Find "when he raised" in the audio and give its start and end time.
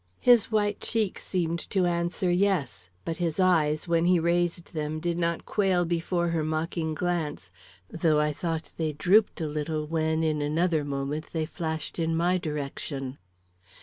3.87-4.73